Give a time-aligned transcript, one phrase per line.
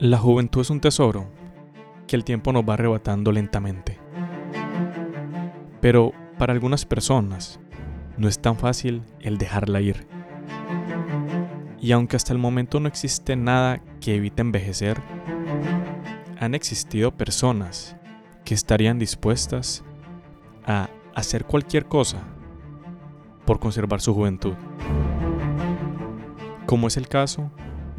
[0.00, 1.26] La juventud es un tesoro
[2.06, 3.98] que el tiempo nos va arrebatando lentamente.
[5.82, 7.60] Pero para algunas personas
[8.16, 10.06] no es tan fácil el dejarla ir.
[11.82, 15.02] Y aunque hasta el momento no existe nada que evite envejecer,
[16.38, 17.94] han existido personas
[18.46, 19.84] que estarían dispuestas
[20.64, 22.22] a hacer cualquier cosa
[23.44, 24.54] por conservar su juventud.
[26.64, 27.50] Como es el caso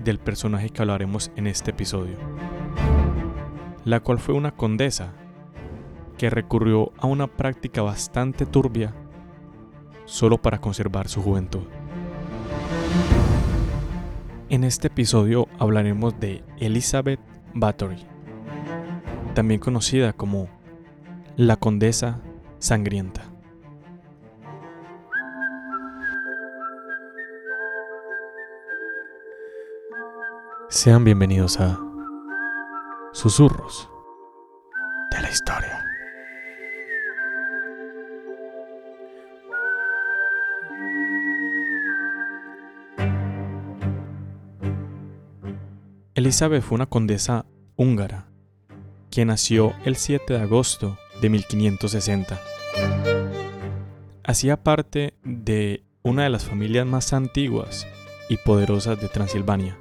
[0.04, 2.18] del personaje que hablaremos en este episodio,
[3.86, 5.14] la cual fue una condesa
[6.18, 8.94] que recurrió a una práctica bastante turbia
[10.06, 11.64] solo para conservar su juventud.
[14.50, 17.22] En este episodio hablaremos de Elizabeth
[17.54, 18.06] Bathory,
[19.34, 20.50] también conocida como
[21.38, 22.20] la Condesa
[22.60, 23.31] Sangrienta.
[30.74, 31.78] Sean bienvenidos a
[33.12, 33.90] Susurros
[35.12, 35.86] de la Historia.
[46.16, 48.30] Elizabeth fue una condesa húngara
[49.10, 52.40] que nació el 7 de agosto de 1560.
[54.24, 57.86] Hacía parte de una de las familias más antiguas
[58.30, 59.81] y poderosas de Transilvania.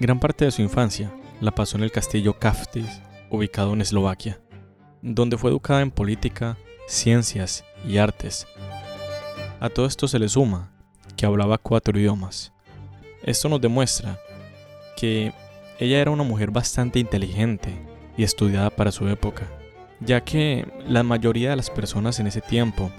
[0.00, 4.40] Gran parte de su infancia la pasó en el castillo Kaftis, ubicado en Eslovaquia,
[5.02, 8.46] donde fue educada en política, ciencias y artes.
[9.60, 10.72] A todo esto se le suma
[11.16, 12.52] que hablaba cuatro idiomas.
[13.22, 14.18] Esto nos demuestra
[14.96, 15.32] que
[15.78, 17.76] ella era una mujer bastante inteligente
[18.16, 19.48] y estudiada para su época,
[20.00, 22.90] ya que la mayoría de las personas en ese tiempo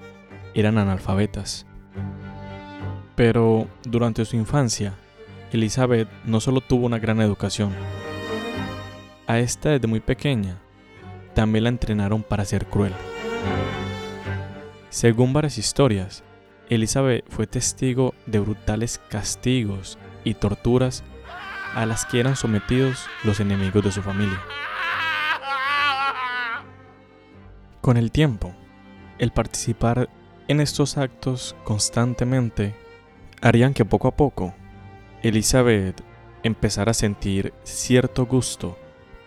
[0.53, 1.65] eran analfabetas.
[3.19, 4.93] Pero durante su infancia,
[5.51, 7.73] Elizabeth no solo tuvo una gran educación,
[9.27, 10.57] a esta desde muy pequeña
[11.33, 12.93] también la entrenaron para ser cruel.
[14.89, 16.23] Según varias historias,
[16.69, 21.03] Elizabeth fue testigo de brutales castigos y torturas
[21.75, 24.41] a las que eran sometidos los enemigos de su familia.
[27.81, 28.55] Con el tiempo,
[29.17, 30.07] el participar
[30.47, 32.87] en estos actos constantemente
[33.41, 34.53] harían que poco a poco
[35.21, 36.01] Elizabeth
[36.43, 38.77] empezara a sentir cierto gusto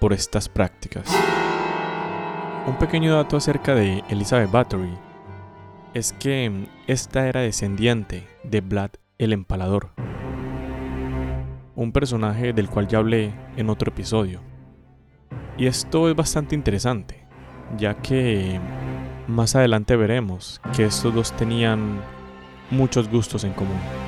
[0.01, 1.09] por estas prácticas.
[2.67, 4.93] Un pequeño dato acerca de Elizabeth Bathory
[5.95, 9.91] es que esta era descendiente de Vlad el Empalador,
[11.75, 14.41] un personaje del cual ya hablé en otro episodio.
[15.59, 17.27] Y esto es bastante interesante,
[17.77, 18.59] ya que
[19.27, 22.01] más adelante veremos que estos dos tenían
[22.71, 24.02] muchos gustos en común.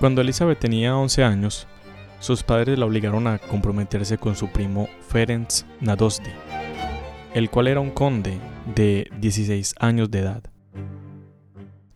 [0.00, 1.68] Cuando Elizabeth tenía 11 años,
[2.20, 5.50] sus padres la obligaron a comprometerse con su primo Ferenc
[5.82, 6.30] Nadosdi,
[7.34, 8.38] el cual era un conde
[8.74, 10.42] de 16 años de edad.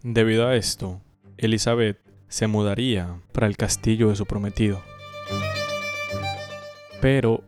[0.02, 1.00] Debido a esto,
[1.38, 1.98] Elizabeth
[2.28, 4.82] se mudaría para el castillo de su prometido.
[7.00, 7.42] Pero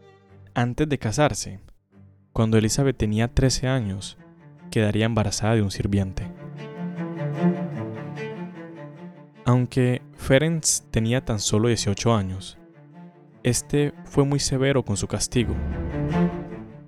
[0.54, 1.60] antes de casarse,
[2.32, 4.16] cuando Elizabeth tenía 13 años,
[4.70, 6.30] quedaría embarazada de un sirviente.
[9.48, 12.58] Aunque Ferenc tenía tan solo 18 años,
[13.44, 15.54] este fue muy severo con su castigo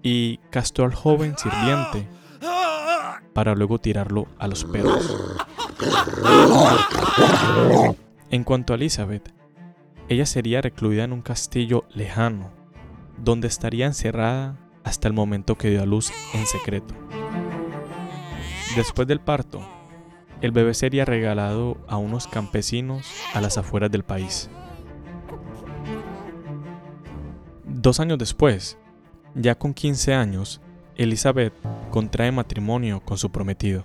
[0.03, 2.09] y castró al joven sirviente
[3.33, 5.17] para luego tirarlo a los perros.
[8.31, 9.33] En cuanto a Elizabeth,
[10.09, 12.51] ella sería recluida en un castillo lejano,
[13.19, 16.93] donde estaría encerrada hasta el momento que dio a luz en secreto.
[18.75, 19.78] Después del parto,
[20.41, 24.49] el bebé sería regalado a unos campesinos a las afueras del país.
[27.65, 28.79] Dos años después,
[29.35, 30.61] ya con 15 años,
[30.97, 31.55] Elizabeth
[31.91, 33.85] contrae matrimonio con su prometido.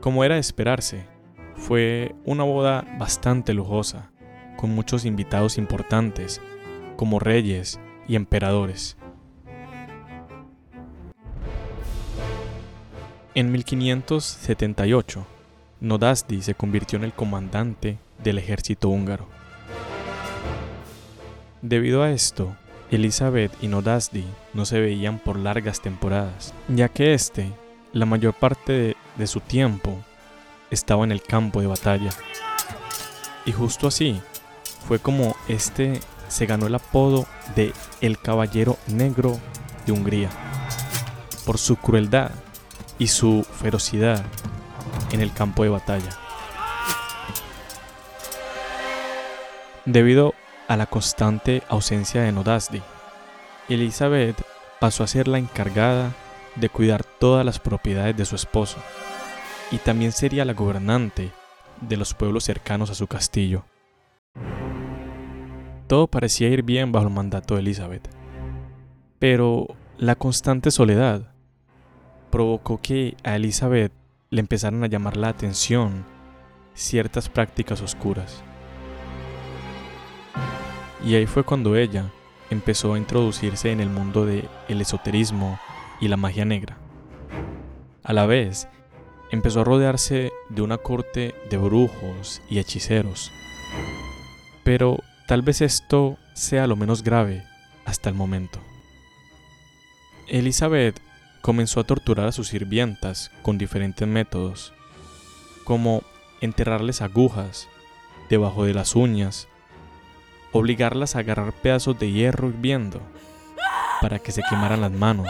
[0.00, 1.06] Como era de esperarse,
[1.54, 4.10] fue una boda bastante lujosa,
[4.56, 6.40] con muchos invitados importantes,
[6.96, 8.96] como reyes y emperadores.
[13.34, 15.26] En 1578,
[15.80, 19.26] Nodasdi se convirtió en el comandante del ejército húngaro.
[21.62, 22.54] Debido a esto,
[22.90, 27.50] Elizabeth y Nodasdi no se veían por largas temporadas, ya que este,
[27.94, 29.98] la mayor parte de, de su tiempo,
[30.70, 32.10] estaba en el campo de batalla.
[33.46, 34.20] Y justo así
[34.86, 37.26] fue como este se ganó el apodo
[37.56, 39.40] de El Caballero Negro
[39.86, 40.28] de Hungría,
[41.46, 42.30] por su crueldad
[42.98, 44.24] y su ferocidad
[45.10, 46.10] en el campo de batalla.
[49.84, 50.34] Debido
[50.68, 52.82] a la constante ausencia de Nodasdi,
[53.68, 54.40] Elizabeth
[54.80, 56.12] pasó a ser la encargada
[56.56, 58.78] de cuidar todas las propiedades de su esposo
[59.70, 61.32] y también sería la gobernante
[61.80, 63.64] de los pueblos cercanos a su castillo.
[65.88, 68.08] Todo parecía ir bien bajo el mandato de Elizabeth,
[69.18, 69.66] pero
[69.98, 71.31] la constante soledad
[72.32, 73.92] provocó que a Elizabeth
[74.30, 76.04] le empezaran a llamar la atención
[76.74, 78.42] ciertas prácticas oscuras.
[81.04, 82.10] Y ahí fue cuando ella
[82.50, 85.60] empezó a introducirse en el mundo del esoterismo
[86.00, 86.78] y la magia negra.
[88.02, 88.66] A la vez,
[89.30, 93.30] empezó a rodearse de una corte de brujos y hechiceros.
[94.64, 97.44] Pero tal vez esto sea lo menos grave
[97.84, 98.58] hasta el momento.
[100.28, 100.98] Elizabeth
[101.42, 104.72] comenzó a torturar a sus sirvientas con diferentes métodos,
[105.64, 106.02] como
[106.40, 107.68] enterrarles agujas
[108.30, 109.48] debajo de las uñas,
[110.52, 113.00] obligarlas a agarrar pedazos de hierro hirviendo
[114.00, 115.28] para que se quemaran las manos,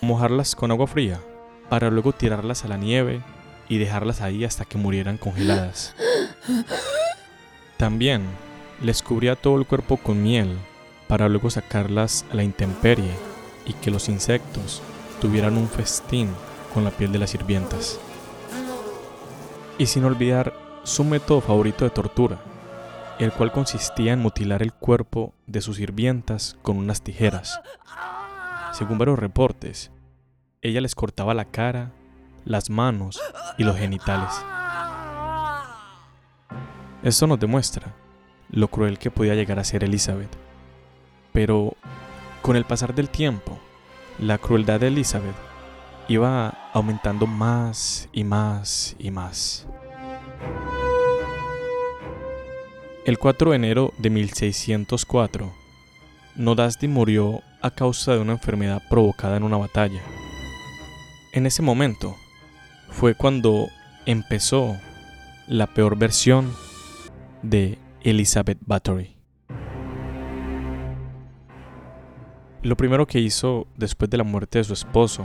[0.00, 1.20] mojarlas con agua fría
[1.68, 3.22] para luego tirarlas a la nieve
[3.68, 5.94] y dejarlas ahí hasta que murieran congeladas.
[7.76, 8.22] También
[8.82, 10.58] les cubría todo el cuerpo con miel
[11.06, 13.12] para luego sacarlas a la intemperie
[13.66, 14.82] y que los insectos
[15.20, 16.30] tuvieran un festín
[16.72, 17.98] con la piel de las sirvientas.
[19.78, 22.38] Y sin olvidar su método favorito de tortura,
[23.18, 27.60] el cual consistía en mutilar el cuerpo de sus sirvientas con unas tijeras.
[28.72, 29.90] Según varios reportes,
[30.62, 31.92] ella les cortaba la cara,
[32.44, 33.20] las manos
[33.56, 34.30] y los genitales.
[37.02, 37.94] Esto nos demuestra
[38.50, 40.36] lo cruel que podía llegar a ser Elizabeth.
[41.32, 41.74] Pero
[42.42, 43.57] con el pasar del tiempo,
[44.18, 45.36] la crueldad de Elizabeth
[46.08, 49.66] iba aumentando más y más y más.
[53.04, 55.52] El 4 de enero de 1604,
[56.36, 60.02] Nodasdi murió a causa de una enfermedad provocada en una batalla.
[61.32, 62.16] En ese momento
[62.90, 63.68] fue cuando
[64.06, 64.76] empezó
[65.46, 66.52] la peor versión
[67.42, 69.17] de Elizabeth Bathory.
[72.62, 75.24] Lo primero que hizo después de la muerte de su esposo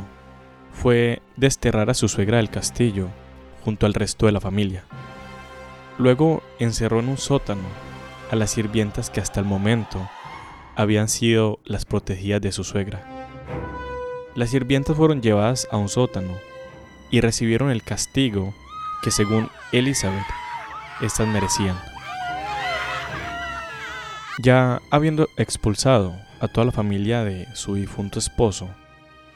[0.71, 3.09] fue desterrar a su suegra del castillo
[3.65, 4.83] junto al resto de la familia.
[5.97, 7.63] Luego encerró en un sótano
[8.31, 10.07] a las sirvientas que hasta el momento
[10.75, 13.03] habían sido las protegidas de su suegra.
[14.35, 16.33] Las sirvientas fueron llevadas a un sótano
[17.09, 18.53] y recibieron el castigo
[19.01, 20.25] que según Elizabeth
[21.01, 21.77] éstas merecían.
[24.39, 28.67] Ya habiendo expulsado a toda la familia de su difunto esposo,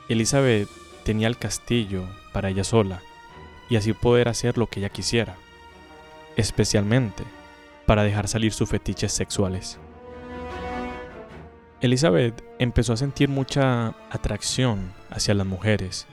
[0.09, 0.67] Elizabeth
[1.05, 3.01] tenía el castillo para ella sola
[3.69, 5.37] y así poder hacer lo que ella quisiera,
[6.35, 7.23] especialmente
[7.85, 9.79] para dejar salir sus fetiches sexuales.
[11.79, 16.07] Elizabeth empezó a sentir mucha atracción hacia las mujeres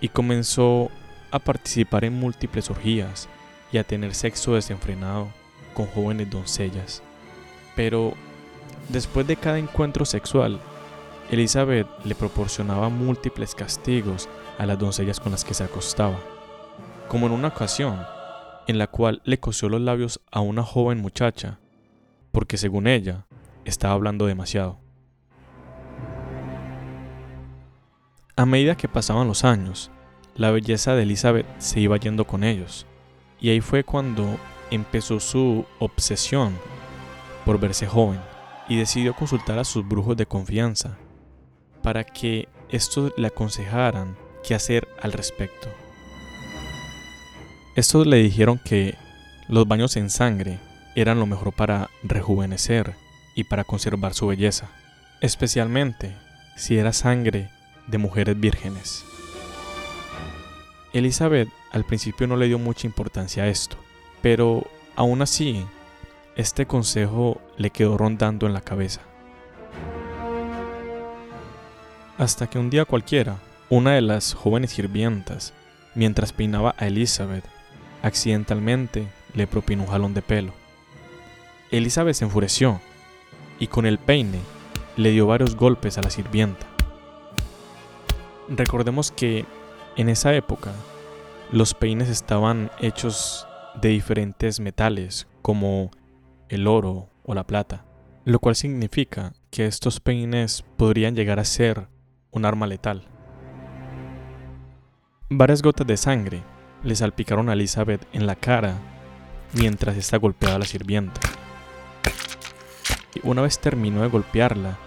[0.00, 0.90] y comenzó
[1.30, 3.28] a participar en múltiples orgías
[3.70, 5.28] y a tener sexo desenfrenado
[5.74, 7.02] con jóvenes doncellas.
[7.74, 8.14] Pero
[8.88, 10.60] Después de cada encuentro sexual,
[11.30, 14.28] Elizabeth le proporcionaba múltiples castigos
[14.58, 16.18] a las doncellas con las que se acostaba,
[17.08, 17.98] como en una ocasión
[18.68, 21.58] en la cual le cosió los labios a una joven muchacha,
[22.30, 23.26] porque según ella,
[23.64, 24.78] estaba hablando demasiado.
[28.36, 29.90] A medida que pasaban los años,
[30.36, 32.86] la belleza de Elizabeth se iba yendo con ellos,
[33.40, 34.38] y ahí fue cuando
[34.70, 36.56] empezó su obsesión
[37.44, 38.20] por verse joven
[38.68, 40.98] y decidió consultar a sus brujos de confianza
[41.82, 45.68] para que estos le aconsejaran qué hacer al respecto.
[47.76, 48.96] Estos le dijeron que
[49.48, 50.58] los baños en sangre
[50.94, 52.94] eran lo mejor para rejuvenecer
[53.34, 54.68] y para conservar su belleza,
[55.20, 56.16] especialmente
[56.56, 57.50] si era sangre
[57.86, 59.04] de mujeres vírgenes.
[60.92, 63.76] Elizabeth al principio no le dio mucha importancia a esto,
[64.22, 65.66] pero aún así
[66.36, 69.00] este consejo le quedó rondando en la cabeza.
[72.18, 73.38] Hasta que un día cualquiera,
[73.70, 75.54] una de las jóvenes sirvientas,
[75.94, 77.44] mientras peinaba a Elizabeth,
[78.02, 80.52] accidentalmente le propinó un jalón de pelo.
[81.70, 82.80] Elizabeth se enfureció
[83.58, 84.40] y con el peine
[84.96, 86.66] le dio varios golpes a la sirvienta.
[88.48, 89.46] Recordemos que
[89.96, 90.72] en esa época
[91.50, 93.46] los peines estaban hechos
[93.80, 95.90] de diferentes metales como
[96.48, 97.84] el oro o la plata,
[98.24, 101.88] lo cual significa que estos peines podrían llegar a ser
[102.30, 103.08] un arma letal.
[105.28, 106.42] Varias gotas de sangre
[106.82, 108.78] le salpicaron a Elizabeth en la cara
[109.54, 111.20] mientras está golpeada la sirvienta.
[113.22, 114.78] una vez terminó de golpearla,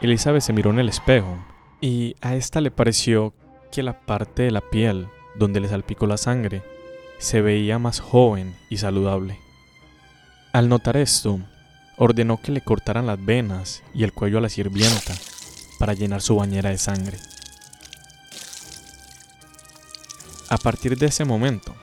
[0.00, 1.38] Elizabeth se miró en el espejo
[1.80, 3.34] y a esta le pareció
[3.72, 6.62] que la parte de la piel donde le salpicó la sangre
[7.18, 9.38] se veía más joven y saludable.
[10.52, 11.40] Al notar esto,
[11.96, 15.14] ordenó que le cortaran las venas y el cuello a la sirvienta
[15.78, 17.16] para llenar su bañera de sangre.
[20.50, 21.74] A partir de ese momento,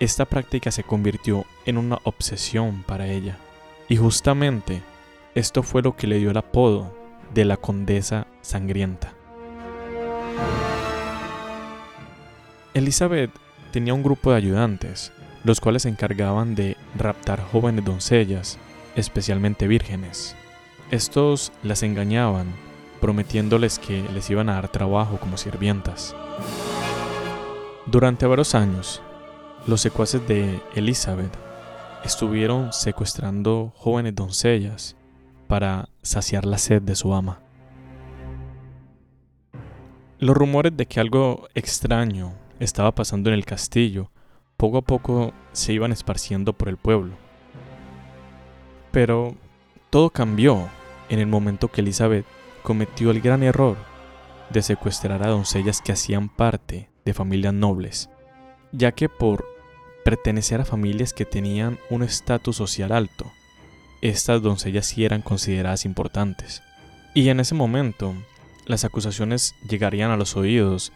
[0.00, 3.36] esta práctica se convirtió en una obsesión para ella,
[3.90, 4.82] y justamente
[5.34, 6.96] esto fue lo que le dio el apodo
[7.34, 9.12] de la condesa sangrienta.
[12.72, 13.30] Elizabeth
[13.70, 15.12] tenía un grupo de ayudantes,
[15.44, 18.58] los cuales se encargaban de raptar jóvenes doncellas,
[18.94, 20.36] especialmente vírgenes.
[20.90, 22.54] Estos las engañaban,
[23.00, 26.14] prometiéndoles que les iban a dar trabajo como sirvientas.
[27.86, 29.02] Durante varios años,
[29.66, 31.36] los secuaces de Elizabeth
[32.04, 34.96] estuvieron secuestrando jóvenes doncellas
[35.48, 37.40] para saciar la sed de su ama.
[40.18, 44.11] Los rumores de que algo extraño estaba pasando en el castillo
[44.62, 47.16] poco a poco se iban esparciendo por el pueblo.
[48.92, 49.34] Pero
[49.90, 50.68] todo cambió
[51.08, 52.24] en el momento que Elizabeth
[52.62, 53.76] cometió el gran error
[54.50, 58.08] de secuestrar a doncellas que hacían parte de familias nobles,
[58.70, 59.44] ya que por
[60.04, 63.32] pertenecer a familias que tenían un estatus social alto,
[64.00, 66.62] estas doncellas sí eran consideradas importantes.
[67.14, 68.14] Y en ese momento,
[68.66, 70.92] las acusaciones llegarían a los oídos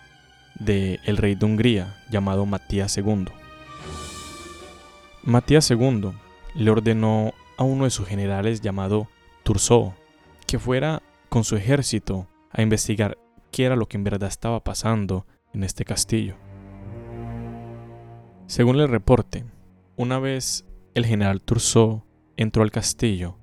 [0.55, 3.27] del el rey de Hungría llamado Matías II.
[5.27, 6.13] Matías II
[6.55, 9.09] le ordenó a uno de sus generales llamado
[9.43, 9.93] Turso
[10.47, 13.19] que fuera con su ejército a investigar
[13.51, 16.37] qué era lo que en verdad estaba pasando en este castillo.
[18.47, 19.45] Según el reporte,
[19.97, 20.65] una vez
[20.95, 22.07] el general Turso
[22.37, 23.37] entró al castillo,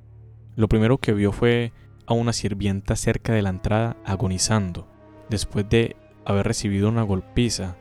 [0.55, 1.73] lo primero que vio fue
[2.05, 4.87] a una sirvienta cerca de la entrada agonizando,
[5.29, 7.75] después de haber recibido una golpiza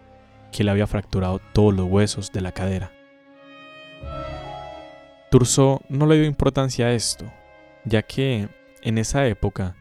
[0.50, 2.90] que le había fracturado todos los huesos de la cadera.
[5.32, 7.24] Turso no le dio importancia a esto,
[7.86, 8.50] ya que
[8.82, 9.76] en esa época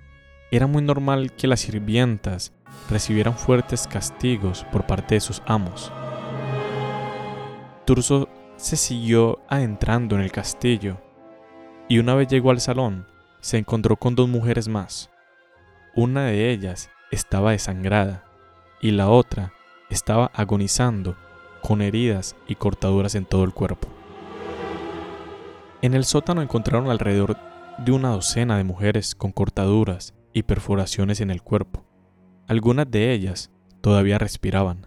[0.49, 2.53] era muy normal que las sirvientas
[2.89, 5.91] recibieran fuertes castigos por parte de sus amos.
[7.83, 11.01] Turso se siguió adentrando en el castillo
[11.89, 13.05] y una vez llegó al salón
[13.41, 15.09] se encontró con dos mujeres más.
[15.97, 18.23] Una de ellas estaba desangrada
[18.79, 19.51] y la otra
[19.89, 21.17] estaba agonizando
[21.61, 23.89] con heridas y cortaduras en todo el cuerpo.
[25.81, 27.37] En el sótano encontraron alrededor
[27.79, 31.83] de una docena de mujeres con cortaduras y perforaciones en el cuerpo.
[32.47, 33.49] Algunas de ellas
[33.81, 34.85] todavía respiraban.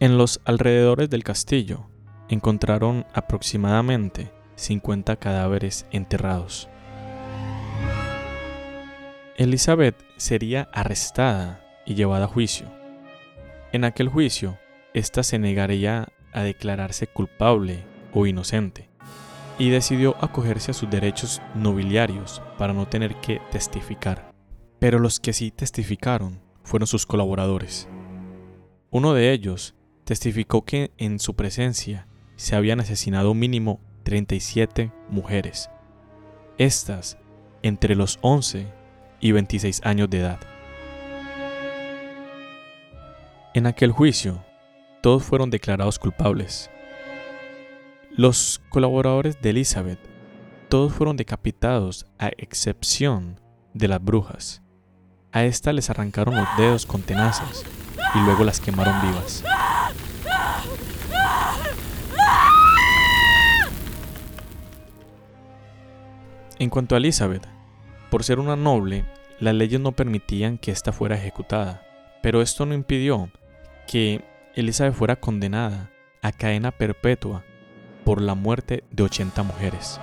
[0.00, 1.88] En los alrededores del castillo
[2.28, 6.68] encontraron aproximadamente 50 cadáveres enterrados.
[9.36, 12.66] Elizabeth sería arrestada y llevada a juicio.
[13.72, 14.58] En aquel juicio,
[14.92, 18.88] ésta se negaría a declararse culpable o inocente
[19.58, 24.32] y decidió acogerse a sus derechos nobiliarios para no tener que testificar.
[24.78, 27.88] Pero los que sí testificaron fueron sus colaboradores.
[28.90, 35.70] Uno de ellos testificó que en su presencia se habían asesinado mínimo 37 mujeres,
[36.56, 37.18] estas
[37.62, 38.68] entre los 11
[39.20, 40.38] y 26 años de edad.
[43.54, 44.44] En aquel juicio,
[45.00, 46.70] todos fueron declarados culpables.
[48.10, 50.00] Los colaboradores de Elizabeth,
[50.68, 53.40] todos fueron decapitados a excepción
[53.74, 54.62] de las brujas.
[55.32, 57.64] A esta les arrancaron los dedos con tenazas
[58.14, 59.44] y luego las quemaron vivas.
[66.58, 67.46] En cuanto a Elizabeth,
[68.10, 69.04] por ser una noble,
[69.38, 71.82] las leyes no permitían que ésta fuera ejecutada,
[72.20, 73.30] pero esto no impidió
[73.86, 74.24] que
[74.58, 75.88] Elizabeth fuera condenada
[76.20, 77.44] a cadena perpetua
[78.04, 80.00] por la muerte de 80 mujeres.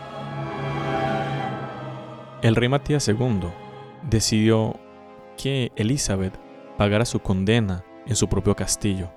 [2.42, 3.50] El rey Matías II
[4.10, 4.80] decidió
[5.38, 6.40] que Elizabeth
[6.78, 9.12] pagara su condena en su propio castillo,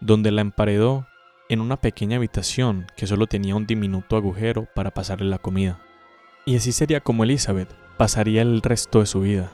[0.00, 1.06] donde la emparedó
[1.48, 5.80] en una pequeña habitación que solo tenía un diminuto agujero para pasarle la comida.
[6.44, 9.52] Y así sería como Elizabeth pasaría el resto de su vida,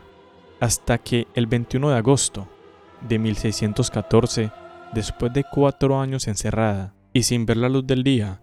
[0.58, 2.48] hasta que el 21 de agosto
[3.02, 4.50] de 1614,
[4.92, 8.40] después de cuatro años encerrada y sin ver la luz del día,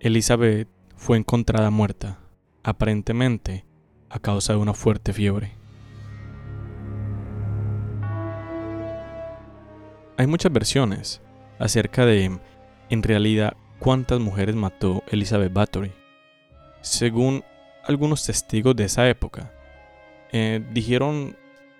[0.00, 2.18] Elizabeth fue encontrada muerta,
[2.62, 3.64] aparentemente
[4.10, 5.52] a causa de una fuerte fiebre.
[10.16, 11.22] Hay muchas versiones
[11.58, 12.38] acerca de,
[12.90, 15.92] en realidad, cuántas mujeres mató Elizabeth Bathory
[16.82, 17.42] Según
[17.84, 19.52] algunos testigos de esa época,
[20.30, 21.36] eh, dijeron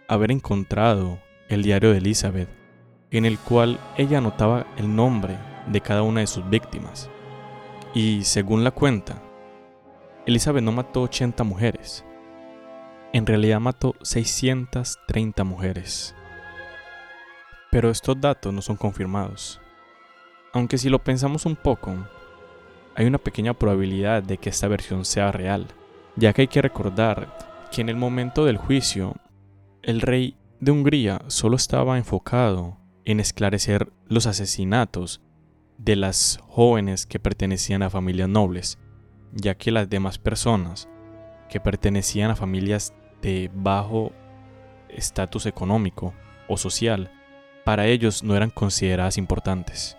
[0.09, 2.49] haber encontrado el diario de Elizabeth,
[3.19, 7.11] en el cual ella anotaba el nombre de cada una de sus víctimas.
[7.95, 9.23] Y según la cuenta,
[10.27, 12.05] Elizabeth no mató 80 mujeres.
[13.13, 16.15] En realidad mató 630 mujeres.
[17.71, 19.61] Pero estos datos no son confirmados.
[20.55, 21.95] Aunque si lo pensamos un poco,
[22.95, 25.67] hay una pequeña probabilidad de que esta versión sea real,
[26.17, 29.17] ya que hay que recordar que en el momento del juicio,
[29.83, 35.21] el rey de Hungría solo estaba enfocado en esclarecer los asesinatos
[35.79, 38.79] de las jóvenes que pertenecían a familias nobles,
[39.33, 40.89] ya que las demás personas
[41.49, 44.13] que pertenecían a familias de bajo
[44.89, 46.15] estatus económico
[46.49, 47.11] o social,
[47.65, 49.97] para ellos no eran consideradas importantes.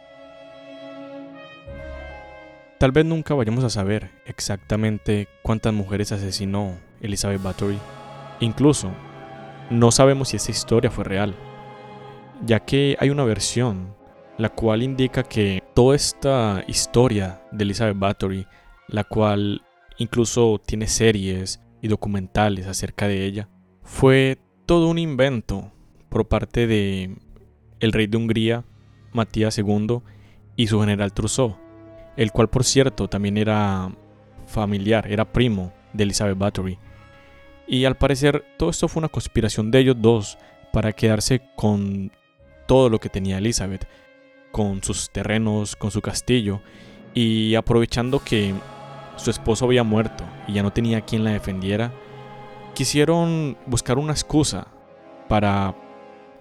[2.77, 7.79] Tal vez nunca vayamos a saber exactamente cuántas mujeres asesinó Elizabeth Bathory.
[8.41, 8.91] Incluso,
[9.69, 11.33] no sabemos si esta historia fue real,
[12.45, 13.95] ya que hay una versión
[14.37, 18.47] la cual indica que toda esta historia de Elizabeth Bathory,
[18.87, 19.61] la cual
[19.97, 23.49] incluso tiene series y documentales acerca de ella,
[23.83, 25.71] fue todo un invento
[26.09, 27.15] por parte de
[27.79, 28.63] el rey de Hungría,
[29.11, 30.01] Matías II,
[30.55, 31.57] y su general Trousseau,
[32.15, 33.91] el cual por cierto también era
[34.45, 36.79] familiar, era primo de Elizabeth Bathory.
[37.67, 40.37] Y al parecer todo esto fue una conspiración de ellos dos
[40.71, 42.11] para quedarse con
[42.73, 43.87] todo lo que tenía Elizabeth,
[44.51, 46.63] con sus terrenos, con su castillo,
[47.13, 48.55] y aprovechando que
[49.15, 51.93] su esposo había muerto y ya no tenía quien la defendiera,
[52.73, 54.69] quisieron buscar una excusa
[55.29, 55.75] para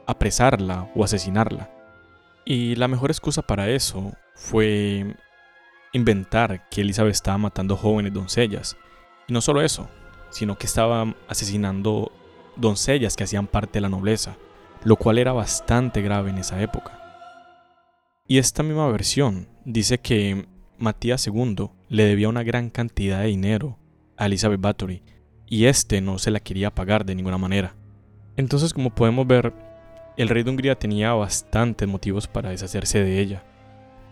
[0.06, 1.70] apresarla o asesinarla.
[2.46, 5.14] Y la mejor excusa para eso fue
[5.92, 8.78] inventar que Elizabeth estaba matando jóvenes doncellas.
[9.28, 9.86] Y no solo eso,
[10.30, 12.10] sino que estaba asesinando
[12.56, 14.34] doncellas que hacían parte de la nobleza,
[14.84, 16.98] lo cual era bastante grave en esa época.
[18.26, 20.46] Y esta misma versión dice que
[20.78, 23.78] Matías II le debía una gran cantidad de dinero
[24.16, 25.02] a Elizabeth Bathory
[25.46, 27.74] y este no se la quería pagar de ninguna manera.
[28.36, 29.52] Entonces, como podemos ver,
[30.16, 33.44] el rey de Hungría tenía bastantes motivos para deshacerse de ella,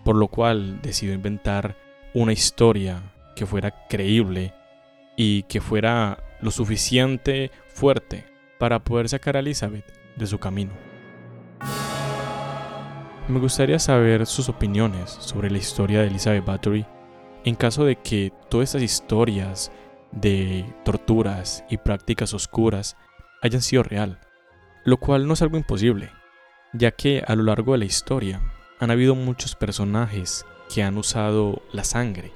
[0.05, 1.77] por lo cual decidió inventar
[2.15, 4.53] una historia que fuera creíble
[5.17, 8.25] y que fuera lo suficiente fuerte
[8.59, 10.73] para poder sacar a Elizabeth de su camino.
[13.29, 16.87] Me gustaría saber sus opiniones sobre la historia de Elizabeth Bathory
[17.45, 19.73] en caso de que todas estas historias
[20.13, 22.97] de torturas y prácticas oscuras
[23.43, 24.21] hayan sido real,
[24.85, 26.11] lo cual no es algo imposible,
[26.73, 28.43] ya que a lo largo de la historia
[28.79, 32.33] han habido muchos personajes que han usado la sangre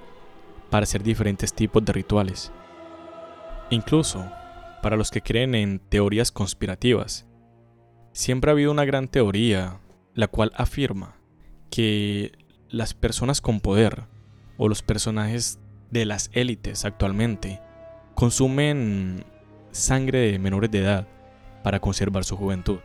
[0.70, 2.52] para hacer diferentes tipos de rituales.
[3.70, 4.30] Incluso,
[4.82, 7.26] para los que creen en teorías conspirativas,
[8.14, 9.80] siempre ha habido una gran teoría
[10.14, 11.16] la cual afirma
[11.68, 12.32] que
[12.70, 14.04] las personas con poder
[14.56, 15.58] o los personajes
[15.90, 17.60] de las élites actualmente
[18.14, 19.24] consumen
[19.72, 21.08] sangre de menores de edad
[21.64, 22.78] para conservar su juventud.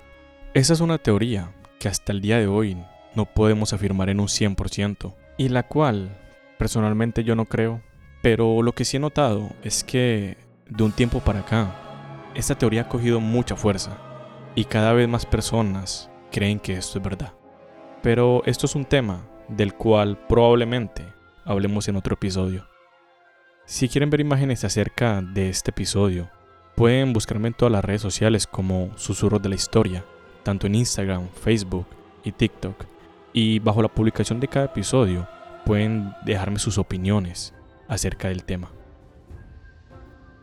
[0.55, 2.75] Esa es una teoría que hasta el día de hoy
[3.13, 6.17] no podemos afirmar en un 100% y la cual
[6.57, 7.83] personalmente yo no creo,
[8.23, 10.37] pero lo que sí he notado es que
[10.67, 11.75] de un tiempo para acá
[12.33, 14.08] esta teoría ha cogido mucha fuerza
[14.59, 17.31] y cada vez más personas creen que esto es verdad.
[18.03, 21.05] Pero esto es un tema del cual probablemente
[21.45, 22.67] hablemos en otro episodio.
[23.63, 26.29] Si quieren ver imágenes acerca de este episodio,
[26.75, 30.03] pueden buscarme en todas las redes sociales como Susurros de la Historia,
[30.43, 31.87] tanto en Instagram, Facebook
[32.25, 32.83] y TikTok.
[33.31, 35.25] Y bajo la publicación de cada episodio
[35.65, 37.53] pueden dejarme sus opiniones
[37.87, 38.69] acerca del tema.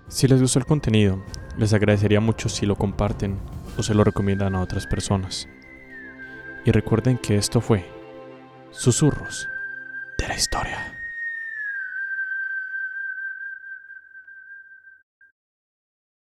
[0.08, 1.22] Si les gustó el contenido,
[1.58, 3.36] les agradecería mucho si lo comparten
[3.76, 5.48] o se lo recomiendan a otras personas.
[6.64, 7.84] Y recuerden que esto fue
[8.70, 9.48] Susurros
[10.18, 10.95] de la Historia.